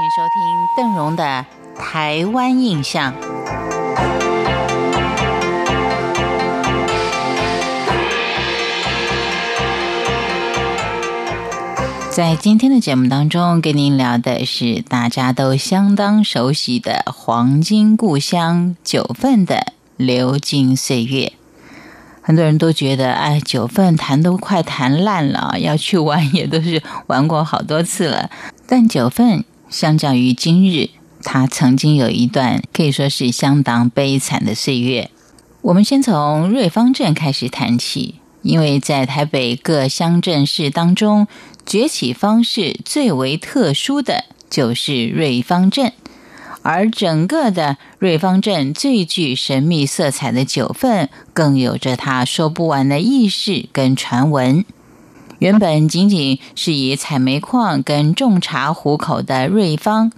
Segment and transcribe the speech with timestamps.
[0.00, 1.44] 请收听邓荣的
[1.78, 3.12] 《台湾印象》。
[12.10, 21.34] 在今天的节目当中，跟您聊的是大家都相当熟悉的黄金故乡九份的流金岁月。
[22.22, 28.30] 很多人都觉得，哎，九份谈都快谈烂了，要去玩也都是玩过好多次了。
[28.66, 30.90] 但九份相较于今日，
[31.22, 35.10] 他曾经有一段可以说是相当悲惨的岁月。
[35.62, 41.28] 我们先从瑞芳镇开始谈起，因为在台北各乡镇市当中，
[41.64, 45.92] 崛起方式最为特殊的就是瑞芳镇。
[46.62, 54.64] 而整个的瑞芳镇最具神秘色彩的九份，更有着他说不完的轶事跟传闻。
[55.40, 60.12] 原本仅仅是以采煤矿跟种茶糊口的瑞芳，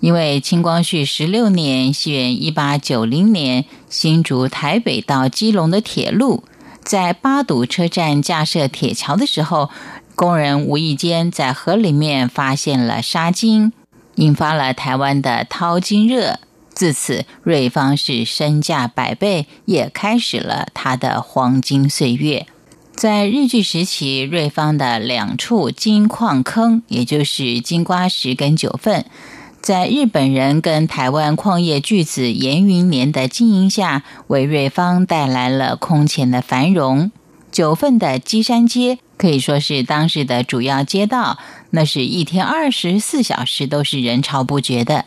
[0.00, 6.44] 因为清光绪十六年（西元一八九零年）新竹台北到基隆的铁路，
[6.84, 9.70] 在八堵车站架设铁桥的时候，
[10.14, 13.72] 工人无意间在河里面发现了沙金。
[14.16, 16.38] 引发了台湾的淘金热，
[16.74, 22.46] 自此瑞芳是身价百倍，也开始了他的黄金岁月。
[22.96, 29.04] 在日据时期，瑞芳的两处金矿坑，也就是金瓜石跟九份，
[29.60, 37.12] 在日本人跟台湾矿业巨子严云年的经营下，为瑞芳带来了空前的繁荣。
[37.52, 41.36] 九份的基山街可以说是当时的主要街道。
[41.70, 45.04] 那是一天二十四小时都是人潮不绝的。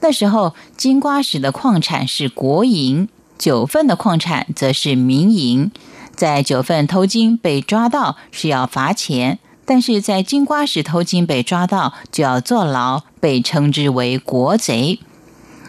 [0.00, 5.70] 那时候，金瓜石的矿产是国营，九份的矿产则是民营。
[6.14, 15.00] 在九份偷金被抓到是要罚钱，但是在金瓜石偷金被抓到就要坐牢，被称之为国贼。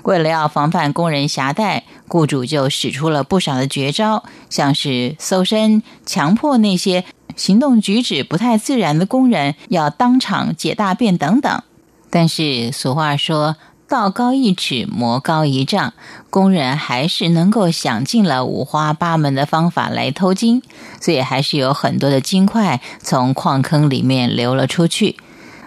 [0.04, 7.06] 为了要防范工人挟带，雇主就使出了不少的绝招，像是搜身、强迫那些。
[7.36, 11.64] 行动举止不太自然的工人要当场解大便等等，
[12.12, 13.56] 但是俗话说
[13.94, 15.94] “道高一尺，魔高一丈”，
[16.32, 20.64] 工人还是能够想尽了五花八门的方法来偷金，
[21.00, 25.18] 所以还是有很多的金块从矿坑里面流了出去。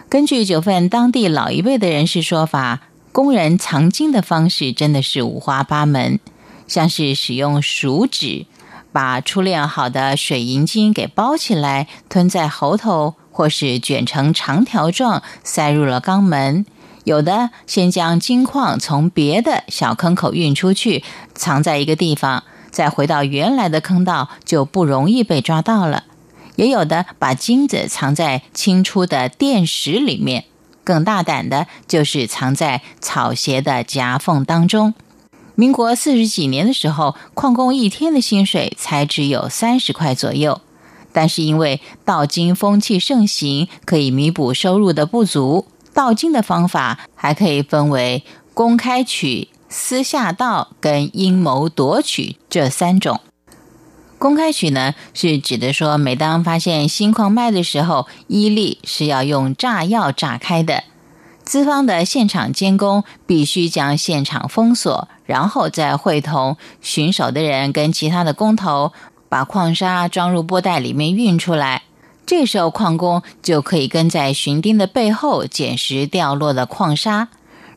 [0.09, 2.81] 根据九份当地老一辈的人士说法，
[3.13, 6.19] 工人藏金的方式真的是五花八门，
[6.67, 8.47] 像是使用熟纸。
[8.91, 16.67] 把初炼好的水银金给包起来，吞在喉头，或是卷成长条状，塞入了肛门。
[17.07, 21.05] 有的先将金矿从别的小坑口运出去，
[21.37, 26.03] 藏在一个地方，再回到原来的坑道，就不容易被抓到了。
[26.57, 30.47] 也有的把金子藏在清出的垫石里面，
[30.83, 34.93] 更大胆的就是藏在草鞋的夹缝当中。
[35.55, 40.61] 民国四十几年的时候，矿工一天的薪水才只有三十块左右。
[41.13, 45.67] 但是因为盗金风气盛行，可以弥补收入的不足。
[45.97, 53.23] 盗金的方法还可以分为公开取、私下盗跟阴谋夺取这三种。
[54.19, 60.85] 公开取呢，是指的说，每当发现新矿脉的时候，伊利是要用炸药炸开的。
[61.43, 68.93] 资方的现场监工必须将现场封锁，然后再会同巡守的人跟其他的工头，
[69.31, 71.85] 把矿砂装入波袋里面运出来。
[72.27, 77.29] 这时候矿工就可以跟在巡丁的背后捡拾掉落的矿砂。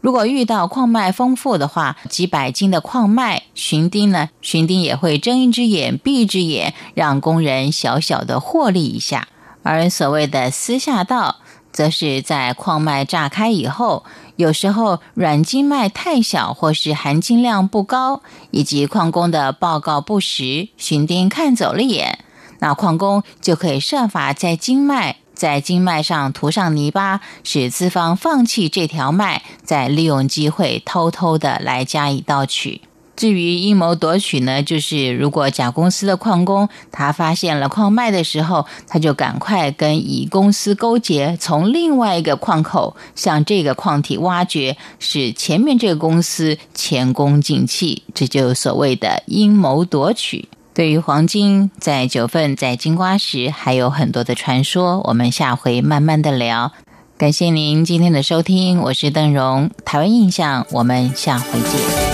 [0.02, 9.28] 如果遇到矿脉丰富的话，几百斤的矿脉，巡丁呢，巡丁也会睁一只眼闭一只眼，让工人小小的获利一下。
[9.62, 11.38] 而所谓的私下盗。
[11.72, 14.04] 则是在矿脉炸开以后，
[14.38, 22.19] 有时候软金脉太小，或是含金量不高，以及矿工的报告不实，巡丁看走了眼，
[22.60, 32.82] 那矿工就可以设法在经脉在经脉上涂上泥巴，使资方放弃这条脉，再利用机会偷偷的来加以盗取。
[33.16, 50.48] 至于阴谋夺取呢，就是如果甲公司的矿工他发现了矿脉的时候，他就赶快跟乙公司勾结，从另外一个矿口向这个矿体挖掘，使前面这个公司前功尽弃，这就所谓的阴谋夺取。
[50.80, 56.72] 对于黄金，在九份，在金瓜石还有很多的传说，我们下回慢慢的聊。
[57.18, 62.09] 感谢您今天的收听，我是邓荣，台湾印象，我们下回见。